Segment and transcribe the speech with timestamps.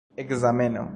[0.21, 0.83] ekzameno